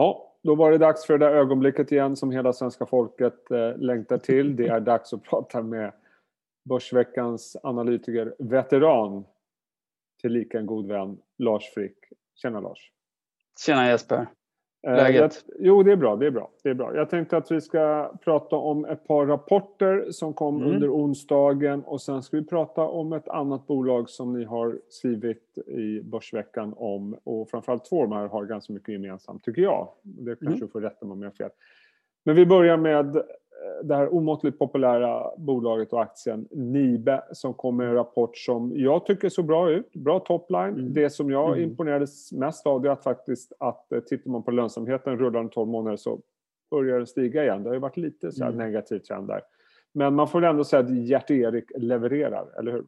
[0.00, 3.78] Ja, då var det dags för det där ögonblicket igen som hela svenska folket eh,
[3.78, 4.56] längtar till.
[4.56, 5.92] Det är dags att prata med
[6.64, 9.24] Börsveckans analytiker, veteran,
[10.22, 11.96] tillika en god vän, Lars Frick.
[12.42, 12.92] Tjena Lars!
[13.66, 14.26] Tjena Jesper!
[14.82, 15.44] Eh, Läget?
[15.46, 16.16] Jag, jo, det är bra.
[16.16, 16.50] Det är bra.
[16.62, 16.96] Det är bra.
[16.96, 20.74] Jag tänkte att vi ska prata om ett par rapporter som kom mm.
[20.74, 25.58] under onsdagen och sen ska vi prata om ett annat bolag som ni har skrivit
[25.58, 29.88] i Börsveckan om och framförallt två av de här har ganska mycket gemensamt, tycker jag.
[30.02, 30.68] Det kanske mm.
[30.68, 31.50] får rätta mig om jag har fel.
[32.24, 33.22] Men vi börjar med
[33.82, 39.06] det här omåttligt populära bolaget och aktien Nibe som kom med en rapport som jag
[39.06, 39.92] tycker såg bra ut.
[39.92, 40.64] Bra topline.
[40.64, 40.92] Mm.
[40.92, 41.70] Det som jag mm.
[41.70, 45.96] imponerades mest av är att faktiskt att eh, tittar man på lönsamheten rullande 12 månader
[45.96, 46.20] så
[46.70, 47.62] börjar den stiga igen.
[47.62, 48.58] Det har ju varit lite så mm.
[48.58, 49.40] negativ trend där.
[49.92, 52.84] Men man får ändå säga att Gert-Erik levererar, eller hur?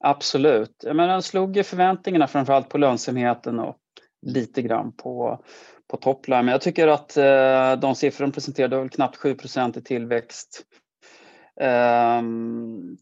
[0.00, 0.84] Absolut.
[0.84, 3.76] Men den slog ju förväntningarna framförallt på lönsamheten och
[4.26, 5.44] lite grann på,
[5.88, 6.44] på topline.
[6.44, 10.62] Men jag tycker att eh, de siffror de presenterade var väl knappt 7% i tillväxt.
[11.60, 12.22] Eh,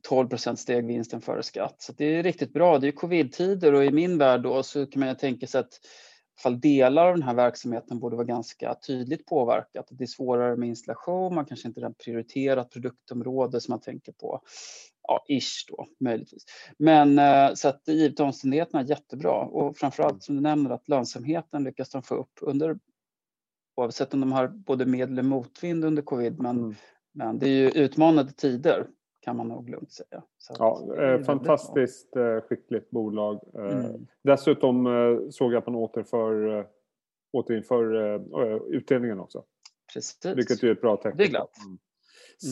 [0.09, 1.77] 12 steg vinsten före skatt.
[1.79, 2.79] Så det är riktigt bra.
[2.79, 5.81] Det är covid-tider och i min värld då så kan man ju tänka sig att
[6.43, 9.87] fall delar av den här verksamheten borde vara ganska tydligt påverkat.
[9.91, 14.41] Det är svårare med installation, man kanske inte har prioriterat produktområde som man tänker på
[15.09, 16.45] ja, ish då möjligtvis.
[16.79, 21.91] Men eh, så att givet omständigheterna jättebra och framförallt som du nämner att lönsamheten lyckas
[21.91, 22.79] de få upp under
[23.77, 26.39] oavsett om de har både med eller motvind under covid.
[26.39, 26.75] Men, mm.
[27.13, 28.87] men det är ju utmanande tider
[29.21, 30.23] kan man nog lugnt säga.
[30.39, 33.41] Så ja, eh, fantastiskt eh, skickligt bolag.
[33.55, 34.07] Mm.
[34.23, 34.87] Dessutom
[35.31, 36.67] såg jag att man återför,
[37.33, 37.95] återinför
[38.75, 39.45] utdelningen också.
[39.95, 40.37] Precis.
[40.37, 41.17] Vilket är ett bra tecken.
[41.17, 41.57] Det är glatt.
[41.67, 41.79] Mm.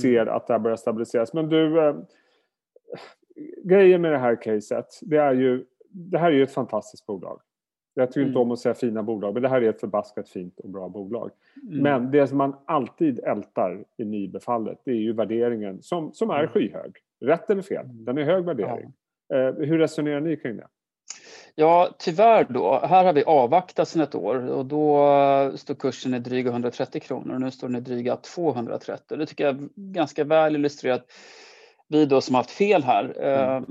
[0.03, 1.33] Ser att det här börjar stabiliseras.
[1.33, 1.95] Men du,
[3.65, 7.41] grejen med det här caset, det är ju, det här är ju ett fantastiskt bolag.
[7.95, 8.29] Jag tycker mm.
[8.29, 10.89] inte om att säga fina bolag, men det här är ett förbaskat fint och bra
[10.89, 11.31] bolag.
[11.63, 11.83] Mm.
[11.83, 16.39] Men det som man alltid ältar i nybefallet, det är ju värderingen som, som är
[16.39, 16.49] mm.
[16.49, 16.97] skyhög.
[17.21, 18.93] Rätt eller fel, den är hög värdering.
[19.29, 19.37] Ja.
[19.37, 20.67] Eh, hur resonerar ni kring det?
[21.55, 22.81] Ja, tyvärr då.
[22.83, 27.35] Här har vi avvaktat sedan ett år och då står kursen i dryga 130 kronor
[27.35, 29.17] och nu står den i dryga 230.
[29.17, 31.13] Det tycker jag är ganska väl illustrerat
[31.89, 33.65] vi då som haft fel här eh, mm.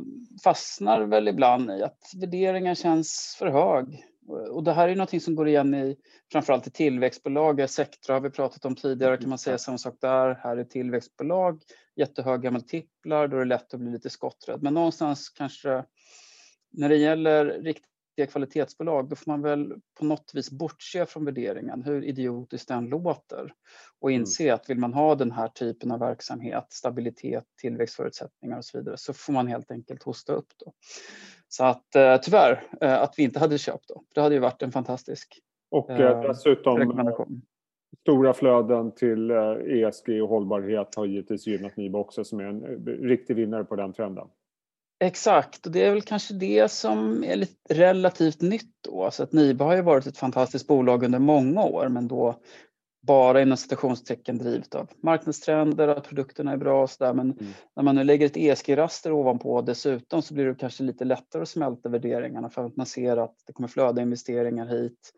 [0.44, 4.06] fastnar väl ibland i att värderingen känns för hög.
[4.52, 5.98] Och det här är något som går igen i
[6.32, 7.70] framförallt i tillväxtbolag.
[7.70, 10.40] Sectra har vi pratat om tidigare kan man säga samma sak där.
[10.44, 11.62] Här är tillväxtbolag,
[11.96, 14.64] jättehöga multiplar, då är det lätt att bli lite skotträdd.
[14.64, 15.84] Men någonstans kanske
[16.72, 21.26] när det gäller riktigt riktiga kvalitetsbolag, då får man väl på något vis bortse från
[21.26, 23.54] värderingen, hur idiotiskt den låter
[24.00, 24.22] och mm.
[24.22, 24.56] inse mm.
[24.56, 29.14] att vill man ha den här typen av verksamhet, stabilitet, tillväxtförutsättningar och så vidare, så
[29.14, 30.74] får man helt enkelt hosta upp då.
[31.48, 34.62] Så att eh, tyvärr eh, att vi inte hade köpt då, det hade ju varit
[34.62, 35.40] en fantastisk
[35.72, 37.42] och eh, dessutom rekommendation.
[38.02, 43.36] Stora flöden till ESG och hållbarhet har givetvis gynnat Nibe också som är en riktig
[43.36, 44.28] vinnare på den trenden.
[45.04, 49.12] Exakt, och det är väl kanske det som är lite relativt nytt då.
[49.12, 52.40] Så att Nibe har ju varit ett fantastiskt bolag under många år men då
[53.02, 57.14] bara inom citationstecken drivet av marknadstrender, att produkterna är bra och sådär.
[57.14, 57.54] Men mm.
[57.76, 61.50] när man nu lägger ett ESG-raster ovanpå dessutom så blir det kanske lite lättare att
[61.50, 65.14] smälta värderingarna för att man ser att det kommer flöda investeringar hit.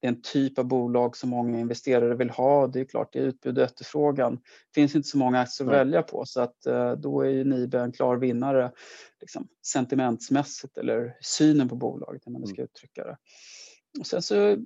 [0.00, 2.66] En typ av bolag som många investerare vill ha.
[2.66, 4.34] Det är klart, det är utbud och efterfrågan.
[4.34, 7.44] Det finns inte så många aktier att välja på så att eh, då är ju
[7.44, 8.72] Nibe en klar vinnare
[9.20, 12.64] liksom, sentimentsmässigt eller synen på bolaget, när man ska mm.
[12.64, 13.16] uttrycka det.
[14.00, 14.56] Och sen så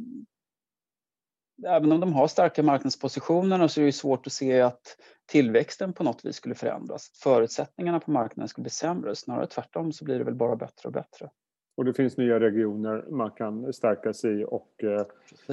[1.67, 4.97] även om de har starka marknadspositioner så är det svårt att se att
[5.27, 7.11] tillväxten på något vis skulle förändras.
[7.23, 9.17] Förutsättningarna på marknaden skulle bli sämre.
[9.17, 11.31] Snarare tvärtom så blir det väl bara bättre och bättre.
[11.77, 14.45] Och det finns nya regioner man kan stärka sig i.
[14.45, 15.01] Och, eh,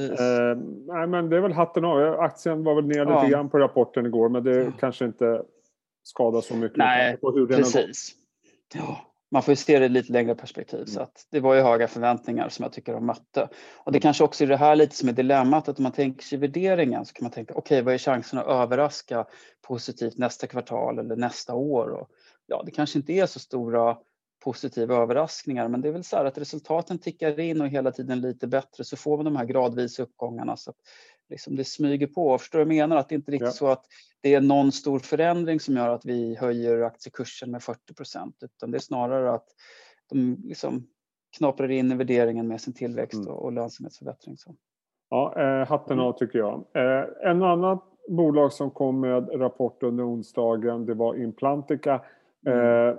[0.03, 2.19] eh, nej, men det är väl hatten av.
[2.19, 3.21] Aktien var väl ner ja.
[3.21, 4.71] lite grann på rapporten igår men det ja.
[4.79, 5.43] kanske inte
[6.03, 6.77] skadar så mycket.
[6.77, 8.15] Nej, på hur precis.
[8.73, 10.79] Ja man får ju se det i lite längre perspektiv.
[10.79, 10.87] Mm.
[10.87, 13.49] Så att det var ju höga förväntningar som jag tycker de mötte.
[13.77, 16.23] Och det kanske också är det här lite som är dilemmat att om man tänker
[16.23, 19.25] sig värderingen så kan man tänka okej okay, vad är chansen att överraska
[19.67, 21.89] positivt nästa kvartal eller nästa år?
[21.89, 22.09] Och,
[22.45, 23.97] ja, det kanske inte är så stora
[24.43, 28.21] positiva överraskningar men det är väl så här att resultaten tickar in och hela tiden
[28.21, 30.57] lite bättre så får man de här gradvisa uppgångarna.
[30.57, 30.73] Så
[31.29, 32.37] liksom det smyger på.
[32.37, 32.95] Förstår du vad jag menar?
[32.95, 33.51] Att det inte riktigt ja.
[33.51, 33.85] så att
[34.21, 38.71] det är någon stor förändring som gör att vi höjer aktiekursen med 40 procent utan
[38.71, 39.47] det är snarare att
[40.09, 40.87] de liksom
[41.37, 43.27] knaprar in i värderingen med sin tillväxt mm.
[43.27, 44.37] och, och lönsamhetsförbättring.
[44.37, 44.55] Så.
[45.09, 46.65] Ja, eh, hatten av tycker jag.
[46.73, 47.79] Eh, en annan
[48.09, 52.01] bolag som kom med rapport under onsdagen det var Implantica.
[52.47, 52.97] Eh,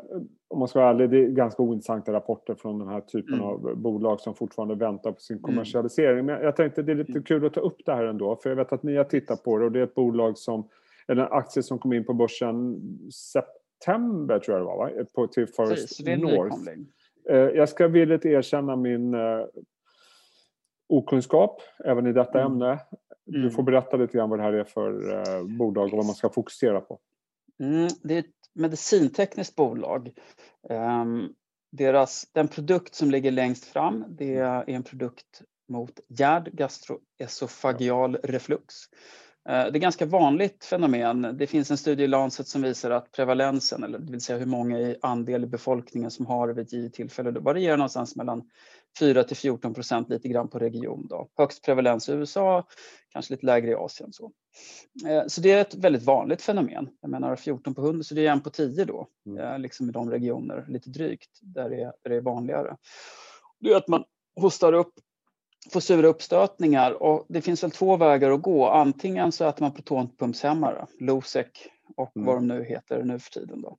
[0.48, 3.46] om man ska vara ärlig, det är ganska ointressanta rapporter från den här typen mm.
[3.46, 5.42] av bolag som fortfarande väntar på sin mm.
[5.42, 6.26] kommersialisering.
[6.26, 7.22] Men jag tänkte det är lite mm.
[7.22, 9.58] kul att ta upp det här ändå, för jag vet att ni har tittat på
[9.58, 10.68] det och det är ett bolag som,
[11.08, 12.80] eller en aktie som kom in på börsen
[13.12, 15.04] september tror jag det var, va?
[15.14, 16.56] På, till First Precis, North.
[17.30, 19.46] Eh, jag ska villigt erkänna min uh,
[20.88, 22.52] okunskap även i detta mm.
[22.52, 22.78] ämne.
[23.24, 23.50] Du mm.
[23.50, 26.28] får berätta lite grann vad det här är för uh, bolag och vad man ska
[26.28, 26.98] fokusera på.
[27.60, 30.12] Mm, det är ett medicintekniskt bolag.
[30.68, 31.28] Ehm,
[31.72, 38.74] deras, den produkt som ligger längst fram det är en produkt mot hjärd gastroesofagial reflux.
[39.48, 41.36] Eh, det är ett ganska vanligt fenomen.
[41.38, 44.46] Det finns en studie i Lancet som visar att prevalensen, eller det vill säga hur
[44.46, 48.50] många i andel i befolkningen som har vid ett givet tillfälle, det varierar någonstans mellan
[48.98, 51.06] 4 till 14 procent lite grann på region.
[51.10, 51.28] Då.
[51.38, 52.66] Högst prevalens i USA,
[53.12, 54.12] kanske lite lägre i Asien.
[54.12, 54.32] Så.
[55.08, 56.88] Eh, så det är ett väldigt vanligt fenomen.
[57.00, 59.38] Jag menar 14 på 100, så det är en på 10 då, mm.
[59.38, 62.76] Eh, liksom i de regioner, lite drygt, där det är, där det är vanligare.
[63.60, 64.04] Det är att man
[64.40, 64.94] hostar upp
[65.70, 68.68] får sura uppstötningar och det finns väl två vägar att gå.
[68.68, 71.46] Antingen så äter man protonpumpshämmare, Losec
[71.96, 72.26] och mm.
[72.26, 73.62] vad de nu heter nu för tiden.
[73.62, 73.78] Då.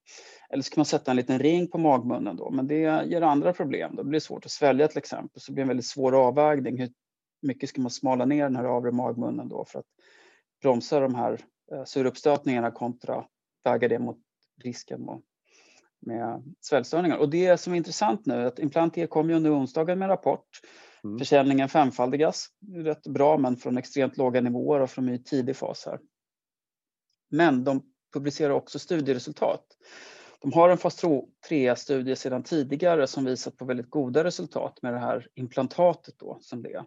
[0.49, 3.53] Eller så kan man sätta en liten ring på magmunnen då, men det ger andra
[3.53, 3.95] problem.
[3.95, 6.79] Det blir svårt att svälja till exempel, så det blir en väldigt svår avvägning.
[6.79, 6.89] Hur
[7.41, 9.85] mycket ska man smala ner den här övre magmunnen då för att
[10.61, 11.39] bromsa de här
[11.71, 13.25] eh, surupstötningarna kontra
[13.63, 14.17] väga det mot
[14.63, 15.21] risken med,
[15.99, 17.17] med sväljstörningar.
[17.17, 20.09] Och det som är intressant nu är att Implantier kom ju under onsdagen med en
[20.09, 20.47] rapport
[21.03, 21.19] Mm.
[21.19, 25.99] Försäljningen femfaldigas, rätt bra men från extremt låga nivåer och från en tidig fas här.
[27.29, 27.83] Men de
[28.13, 29.65] publicerar också studieresultat.
[30.41, 31.03] De har en fas
[31.49, 36.63] 3-studie sedan tidigare som visar på väldigt goda resultat med det här implantatet då, som
[36.63, 36.85] det är.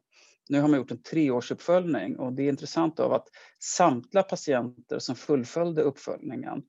[0.48, 3.28] Nu har man gjort en treårsuppföljning och det är intressant av att
[3.58, 6.62] samtliga patienter som fullföljde uppföljningen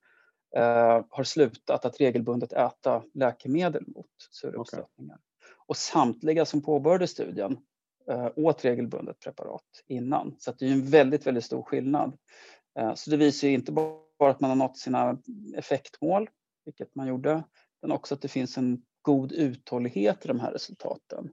[0.58, 5.16] eh, har slutat att regelbundet äta läkemedel mot surreuppstötningar.
[5.16, 5.27] Okay.
[5.68, 7.58] Och samtliga som påbörjade studien
[8.10, 10.36] eh, åt regelbundet preparat innan.
[10.40, 12.18] Så det är en väldigt, väldigt stor skillnad.
[12.80, 15.18] Eh, så det visar ju inte bara att man har nått sina
[15.56, 16.30] effektmål,
[16.66, 17.44] vilket man gjorde,
[17.82, 21.30] utan också att det finns en god uthållighet i de här resultaten.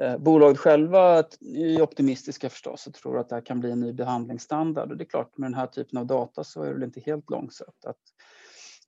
[0.00, 3.92] Eh, bolaget själva är optimistiska förstås och tror att det här kan bli en ny
[3.92, 4.90] behandlingsstandard.
[4.90, 7.00] Och det är klart, med den här typen av data så är det väl inte
[7.00, 8.00] helt långsökt att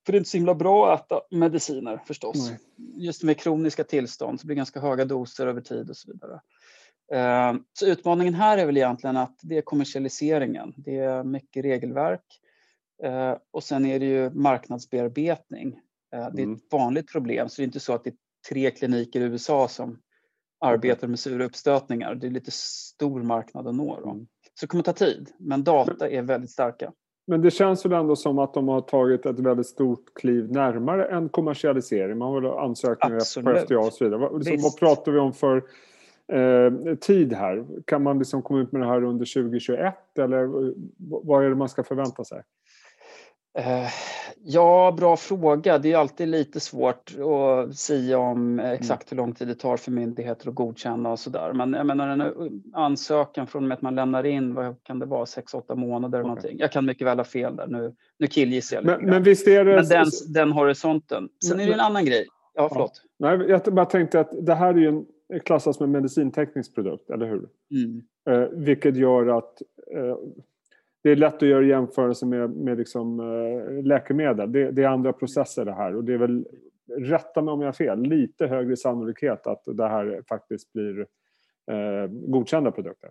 [0.05, 2.49] för det är inte så himla bra att äta mediciner förstås.
[2.49, 2.59] Nej.
[3.05, 6.41] Just med kroniska tillstånd så blir det ganska höga doser över tid och så vidare.
[7.13, 10.73] Eh, så utmaningen här är väl egentligen att det är kommersialiseringen.
[10.77, 12.25] Det är mycket regelverk
[13.03, 15.79] eh, och sen är det ju marknadsbearbetning.
[16.13, 16.55] Eh, det är mm.
[16.55, 18.15] ett vanligt problem så det är inte så att det är
[18.49, 19.99] tre kliniker i USA som
[20.59, 22.15] arbetar med sura uppstötningar.
[22.15, 23.99] Det är lite stor marknad att nå.
[23.99, 24.09] Då.
[24.09, 24.27] Mm.
[24.53, 26.93] Så det kommer ta tid, men data är väldigt starka.
[27.31, 31.05] Men det känns väl ändå som att de har tagit ett väldigt stort kliv närmare
[31.05, 32.17] en kommersialisering.
[32.17, 34.19] Man har väl ansökningar på FDA och så vidare.
[34.19, 35.57] Vad, liksom, vad pratar vi om för
[36.27, 37.65] eh, tid här?
[37.85, 41.69] Kan man liksom komma ut med det här under 2021 eller vad är det man
[41.69, 42.41] ska förvänta sig?
[43.57, 43.87] Eh,
[44.43, 45.77] ja, bra fråga.
[45.77, 49.91] Det är alltid lite svårt att säga om exakt hur lång tid det tar för
[49.91, 51.53] myndigheter att godkänna och sådär.
[51.53, 55.05] Men jag menar en ansökan från och med att man lämnar in, vad kan det
[55.05, 56.27] vara, 6-8 månader okay.
[56.27, 56.57] någonting.
[56.59, 59.47] Jag kan mycket väl ha fel där, nu, nu killgissar jag lite men, men visst
[59.47, 59.75] är det...
[59.75, 61.29] Men den, den horisonten.
[61.47, 62.27] Sen är det en annan grej.
[62.53, 63.01] Ja, förlåt.
[63.17, 63.37] Ja.
[63.37, 65.05] Nej, jag bara tänkte att det här är ju en
[65.45, 67.47] klassas som en medicinteknisk produkt, eller hur?
[67.71, 68.01] Mm.
[68.29, 69.61] Eh, vilket gör att
[69.95, 70.15] eh,
[71.03, 74.51] det är lätt att göra jämförelser med, med liksom, äh, läkemedel.
[74.51, 76.45] Det, det, är andra processer det här och det är väl,
[76.97, 80.99] rätta mig om jag har fel, lite högre sannolikhet att det här faktiskt blir
[81.71, 83.09] äh, godkända produkter.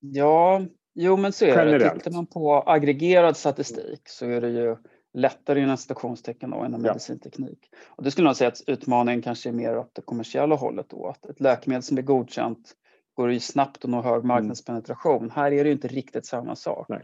[0.00, 0.62] Ja,
[0.94, 1.82] jo men så är Generellt.
[1.84, 1.90] det.
[1.90, 4.76] Tittar man på aggregerad statistik så är det ju
[5.14, 6.90] lättare inom citationstecken då, inom ja.
[6.90, 7.70] medicinteknik.
[7.86, 11.06] Och det skulle jag säga att utmaningen kanske är mer åt det kommersiella hållet då.
[11.06, 12.74] Att ett läkemedel som blir godkänt
[13.14, 14.28] går ju snabbt att nå hög mm.
[14.28, 15.16] marknadspenetration.
[15.16, 15.30] Mm.
[15.30, 16.88] Här är det ju inte riktigt samma sak.
[16.88, 17.02] Nej.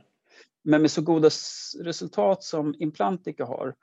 [0.63, 1.31] Men med så goda
[1.83, 3.75] resultat som Implantica har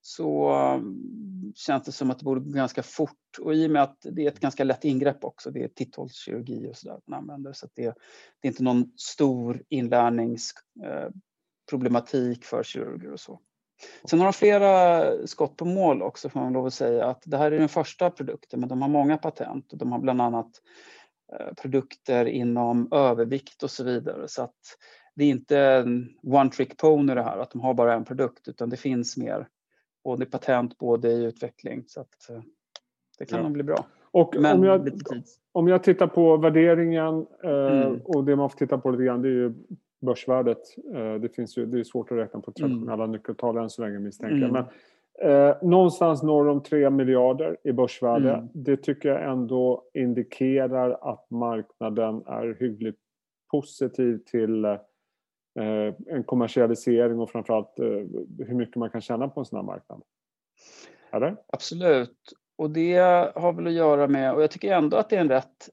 [0.00, 3.38] så um, känns det som att det borde gå ganska fort.
[3.40, 6.70] Och i och med att det är ett ganska lätt ingrepp också, det är titthålskirurgi
[6.70, 7.94] och sådär man använder, så det,
[8.40, 13.40] det, är inte någon stor inlärningsproblematik eh, för kirurger och så.
[14.10, 17.36] Sen har de flera skott på mål också får man lov att säga att det
[17.36, 20.50] här är den första produkten men de har många patent och de har bland annat
[21.32, 24.60] eh, produkter inom övervikt och så vidare så att
[25.18, 28.48] det är inte en one trick pony det här, att de har bara en produkt,
[28.48, 29.48] utan det finns mer.
[30.04, 31.84] Både patent, både i utveckling.
[31.86, 32.40] Så att eh,
[33.18, 33.42] det kan ja.
[33.42, 33.86] nog bli bra.
[34.10, 34.90] Och Men om jag,
[35.52, 38.00] om jag tittar på värderingen eh, mm.
[38.04, 39.54] och det man får titta på lite grann, det är ju
[40.00, 40.58] börsvärdet.
[40.94, 43.12] Eh, det, finns ju, det är svårt att räkna på traditionella mm.
[43.12, 44.50] nyckeltal än så länge misstänker jag.
[44.50, 44.52] Mm.
[44.52, 44.64] Men
[45.22, 48.32] Eh, någonstans norr om 3 miljarder i börsvärde.
[48.32, 48.48] Mm.
[48.52, 52.98] Det tycker jag ändå indikerar att marknaden är hyggligt
[53.50, 54.76] positiv till eh,
[56.06, 57.86] en kommersialisering och framförallt eh,
[58.38, 60.02] hur mycket man kan tjäna på en sån här marknad.
[61.12, 61.36] Eller?
[61.46, 62.32] Absolut.
[62.56, 62.98] Och det
[63.34, 65.68] har väl att göra med, och jag tycker ändå att det är en rätt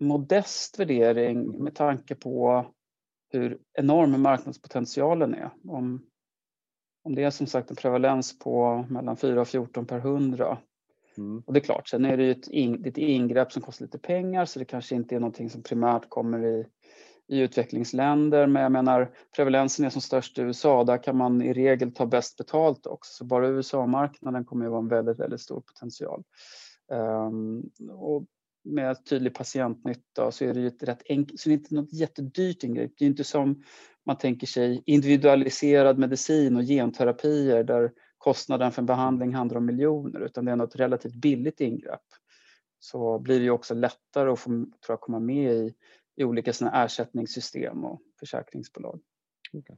[0.00, 2.66] modest värdering med tanke på
[3.32, 5.50] hur enorm marknadspotentialen är.
[5.68, 6.06] Om,
[7.04, 10.58] om det är som sagt en prevalens på mellan 4 och 14 per 100.
[11.18, 11.42] Mm.
[11.46, 13.98] Och det är klart, sen är det ju ett, in, ett ingrepp som kostar lite
[13.98, 16.66] pengar så det kanske inte är någonting som primärt kommer i,
[17.32, 18.46] i utvecklingsländer.
[18.46, 20.84] Men jag menar, prevalensen är som störst i USA.
[20.84, 23.12] Där kan man i regel ta bäst betalt också.
[23.12, 26.22] Så bara USA-marknaden kommer att vara en väldigt, väldigt stor potential.
[26.92, 28.24] Um, och
[28.64, 31.92] med tydlig patientnytta så är det ju ett rätt enkelt, så det är inte något
[31.92, 32.92] jättedyrt ingrepp.
[32.98, 33.62] Det är inte som
[34.06, 40.20] man tänker sig individualiserad medicin och genterapier där kostnaden för en behandling handlar om miljoner
[40.20, 42.06] utan det är något relativt billigt ingrepp.
[42.78, 45.74] Så blir det ju också lättare att få, tror jag, komma med i,
[46.16, 49.00] i olika såna ersättningssystem och försäkringsbolag.
[49.52, 49.76] Okay.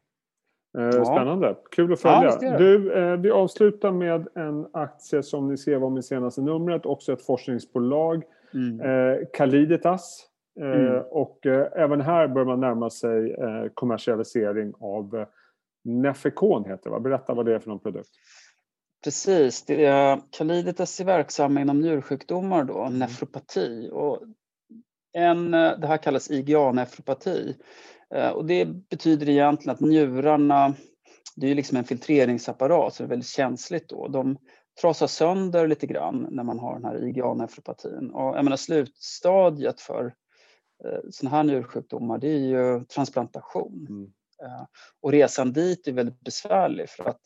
[0.79, 1.63] Eh, spännande, ja.
[1.71, 2.39] kul att följa.
[2.41, 6.87] Ja, du, eh, vi avslutar med en aktie som ni ser var i senaste numret,
[6.87, 8.25] också ett forskningsbolag
[8.55, 8.81] Mm.
[8.81, 10.27] Eh, Caliditas.
[10.61, 11.03] Eh, mm.
[11.11, 13.37] Och eh, även här bör man närma sig
[13.75, 15.27] kommersialisering av
[15.85, 18.11] Nefecon heter det, Berätta vad det är för någon produkt.
[19.05, 22.99] Precis, det är, Caliditas är verksamma inom njursjukdomar då, mm.
[22.99, 23.91] nefropati.
[23.93, 24.23] Och
[25.15, 27.55] en, det här kallas IgA-nefropati.
[28.35, 30.75] Och det betyder egentligen att njurarna,
[31.37, 34.09] det är liksom en filtreringsapparat så det är väldigt känsligt då.
[34.09, 34.39] De
[34.81, 38.11] trasar sönder lite grann när man har den här IgA-nefropatin.
[38.11, 40.05] Och jag menar, slutstadiet för
[40.85, 43.87] eh, sådana här njursjukdomar det är ju transplantation.
[43.89, 44.13] Mm.
[44.43, 44.67] Eh,
[45.03, 47.21] och resan dit är väldigt besvärlig för att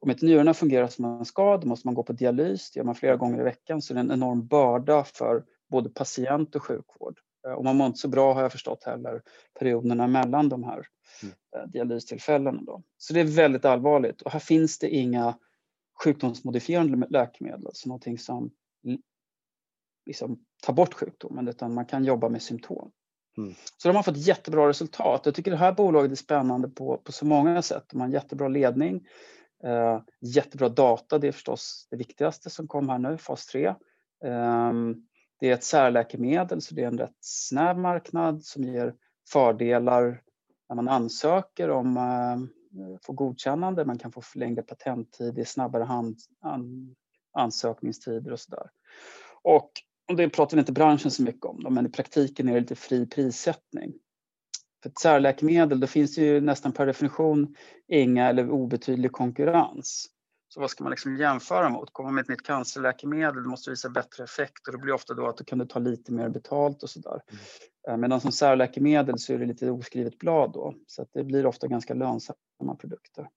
[0.00, 2.70] om inte njurarna fungerar som man ska då måste man gå på dialys.
[2.70, 5.90] Det gör man flera gånger i veckan så det är en enorm börda för både
[5.90, 7.20] patient och sjukvård.
[7.46, 9.22] Eh, och man mår inte så bra har jag förstått heller
[9.58, 10.86] perioderna mellan de här
[11.22, 11.34] mm.
[11.56, 12.62] Eh, dialystillfällena.
[12.62, 12.82] Då.
[12.98, 15.38] Så det är väldigt allvarligt och här finns det inga
[16.04, 18.50] sjukdomsmodifierande läkemedel, alltså någonting som
[20.08, 22.90] liksom tar bort sjukdomen utan man kan jobba med symptom.
[23.38, 23.54] Mm.
[23.76, 25.22] Så de har fått jättebra resultat.
[25.24, 27.84] Jag tycker det här bolaget är spännande på, på så många sätt.
[27.88, 29.06] De har en jättebra ledning,
[29.64, 33.66] eh, jättebra data, det är förstås det viktigaste som kom här nu, fas 3.
[34.24, 34.72] Eh,
[35.40, 38.94] det är ett särläkemedel så det är en rätt snäv marknad som ger
[39.32, 40.22] fördelar
[40.68, 45.84] när man ansöker om eh, få godkännande, man kan få längre patenttid, det är snabbare
[45.84, 46.94] hand, an,
[47.32, 48.70] ansökningstider och sådär.
[49.42, 49.70] Och,
[50.08, 53.06] och det pratar inte branschen så mycket om, men i praktiken är det lite fri
[53.06, 53.92] prissättning.
[54.82, 57.54] För ett särläkemedel, då finns det ju nästan per definition
[57.88, 60.06] inga eller obetydlig konkurrens.
[60.48, 61.92] Så vad ska man liksom jämföra mot?
[61.92, 65.26] Kommer med ett nytt cancerläkemedel, du måste visa bättre effekt och det blir ofta då
[65.26, 67.20] att du kan du ta lite mer betalt och sådär.
[67.30, 67.40] Mm.
[67.88, 71.46] Eh, medan som särläkemedel så är det lite oskrivet blad då, så att det blir
[71.46, 73.28] ofta ganska lönsamma produkter.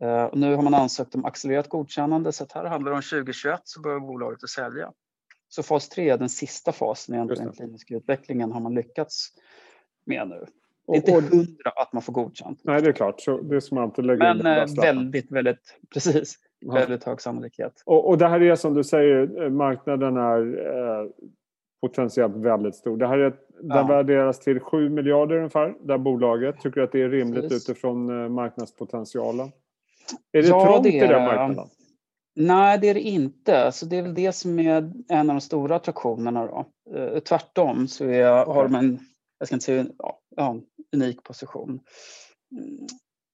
[0.00, 3.02] Eh, och nu har man ansökt om accelererat godkännande så att här handlar det om
[3.02, 4.92] 2021 så börjar bolaget att sälja.
[5.48, 9.28] Så fas 3 är den sista fasen i den kliniska utvecklingen har man lyckats
[10.06, 10.46] med nu.
[10.86, 12.60] Det är inte hundra att man får godkänt.
[12.64, 13.20] Nej, det är klart.
[13.20, 16.38] Så det ska man alltid lägga Men in eh, väldigt, väldigt, precis.
[16.58, 16.74] Ja.
[16.74, 17.82] Väldigt hög sannolikhet.
[17.86, 21.06] Och, och det här är som du säger, marknaden är eh,
[21.80, 22.96] potentiellt väldigt stor.
[22.96, 23.74] Det här är, ja.
[23.74, 26.60] Den värderas till 7 miljarder ungefär, det här bolaget.
[26.60, 27.70] Tycker du att det är rimligt Precis.
[27.70, 29.52] utifrån eh, marknadspotentialen?
[30.32, 31.66] Är det ja, trångt det är, i den marknaden?
[32.34, 33.64] Nej, det är det inte.
[33.64, 36.46] Alltså, det är väl det som är en av de stora attraktionerna.
[36.46, 36.66] Då.
[37.20, 38.98] Tvärtom så är, har de en,
[39.38, 39.86] jag ska inte säga
[40.36, 40.56] ja,
[40.92, 41.70] unik position.
[41.70, 42.86] Mm.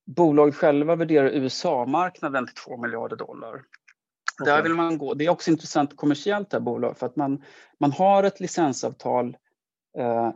[0.07, 3.63] Bolaget själva värderar USA-marknaden till 2 miljarder dollar.
[4.43, 4.55] Okay.
[4.55, 5.15] Där vill man gå.
[5.15, 7.43] Det är också intressant kommersiellt det här bolaget för att man,
[7.81, 9.37] man har ett licensavtal
[9.99, 10.31] eh,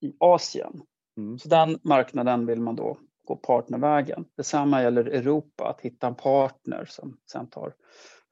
[0.00, 0.82] i Asien.
[1.18, 1.38] Mm.
[1.38, 4.24] Så den marknaden vill man då gå partnervägen.
[4.36, 7.74] Detsamma gäller Europa, att hitta en partner som sen tar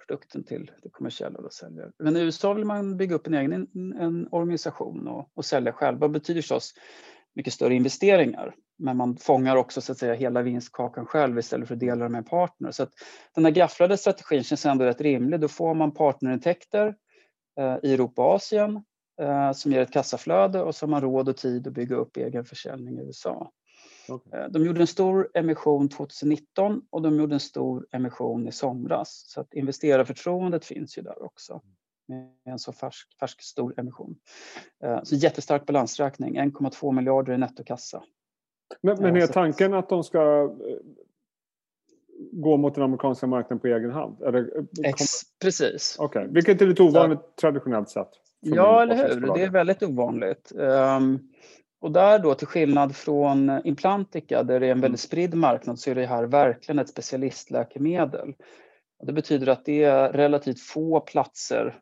[0.07, 1.93] produkten till det kommersiella och säljer.
[1.99, 3.53] Men i USA vill man bygga upp en egen
[4.01, 5.99] en, organisation och, och sälja själv.
[5.99, 6.75] Det betyder förstås
[7.35, 8.55] mycket större investeringar.
[8.79, 12.19] Men man fångar också så att säga hela vinstkakan själv istället för att dela med
[12.19, 12.71] en partner.
[12.71, 12.93] Så att
[13.35, 15.41] den här gafflade strategin känns ändå rätt rimlig.
[15.41, 16.95] Då får man partnerintäkter
[17.59, 18.85] eh, i Europa och Asien
[19.21, 22.17] eh, som ger ett kassaflöde och så har man råd och tid att bygga upp
[22.17, 23.53] egen försäljning i USA.
[24.09, 24.41] Okay.
[24.41, 29.25] Eh, de gjorde en stor emission 2019 och de gjorde en stor emission i somras.
[29.27, 31.61] Så att investerarförtroendet finns ju där också
[32.09, 34.17] med en så färsk, färsk stor emission.
[34.85, 38.03] Eh, så jättestark balansräkning, 1,2 miljarder i nettokassa.
[38.81, 40.51] Men, men är tanken att de ska...
[42.33, 44.23] gå mot den amerikanska marknaden på egen hand?
[44.23, 45.05] Eller, Ex,
[45.43, 45.97] precis.
[45.99, 46.27] Okay.
[46.27, 48.11] Vilket är lite ovanligt Så, traditionellt sett.
[48.41, 49.35] Ja, eller hur?
[49.35, 50.53] Det är väldigt ovanligt.
[50.55, 51.29] Um,
[51.81, 54.97] och där då, till skillnad från Implantica där det är en väldigt mm.
[54.97, 58.35] spridd marknad så är det här verkligen ett specialistläkemedel.
[59.03, 61.81] Det betyder att det är relativt få platser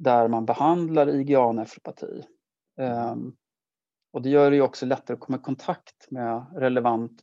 [0.00, 2.24] där man behandlar IgA-nefropati.
[2.80, 3.36] Um,
[4.12, 7.20] och det gör det också lättare att komma i kontakt med relevant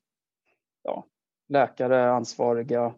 [0.84, 1.06] ja,
[1.50, 2.96] läkare, ansvariga.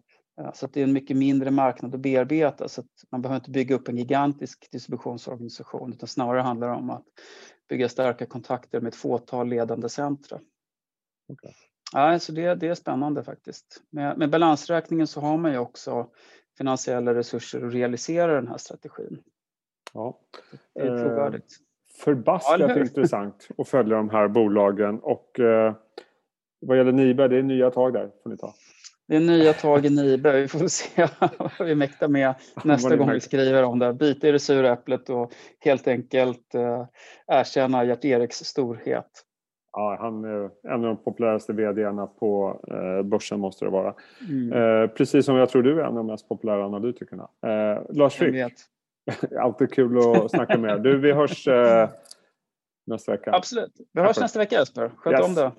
[0.53, 3.51] Så att det är en mycket mindre marknad att bearbeta så att man behöver inte
[3.51, 7.05] bygga upp en gigantisk distributionsorganisation utan snarare handlar det om att
[7.69, 10.39] bygga starka kontakter med ett fåtal ledande centra.
[11.27, 11.51] Okay.
[11.93, 13.83] Ja, så det, det är spännande faktiskt.
[13.89, 16.09] Med, med balansräkningen så har man ju också
[16.57, 19.23] finansiella resurser att realisera den här strategin.
[19.93, 20.19] Ja.
[20.75, 21.45] Det är trovärdigt.
[21.45, 25.73] Eh, förbaskat ja, intressant att följa de här bolagen och eh,
[26.61, 28.53] vad gäller Nibe, det är nya tag där får ni ta.
[29.07, 30.41] Det är nya tag i Nibe.
[30.41, 31.07] Vi får se
[31.57, 33.93] vad vi mäktar med nästa gång vi skriver om det.
[33.93, 36.85] Bita i det sura äpplet och helt enkelt eh,
[37.27, 39.25] erkänna Gert-Eriks storhet.
[39.71, 43.93] Ja, han är en av de populäraste vdarna på eh, börsen måste det vara.
[44.29, 44.53] Mm.
[44.53, 47.29] Eh, precis som jag tror du är en av de mest populära analytikerna.
[47.89, 48.35] Lars Frick,
[49.39, 51.89] alltid kul att snacka med Du, vi hörs eh,
[52.87, 53.31] nästa vecka.
[53.31, 53.71] Absolut.
[53.93, 54.91] Vi hörs nästa vecka Jesper.
[54.97, 55.25] Sköt yes.
[55.25, 55.51] om det.